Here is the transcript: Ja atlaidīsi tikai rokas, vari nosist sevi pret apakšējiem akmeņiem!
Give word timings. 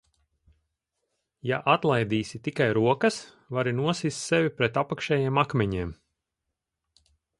Ja 1.49 1.59
atlaidīsi 1.73 2.41
tikai 2.47 2.67
rokas, 2.77 3.19
vari 3.57 3.75
nosist 3.81 4.25
sevi 4.33 4.53
pret 4.61 4.81
apakšējiem 4.83 5.41
akmeņiem! 5.43 5.93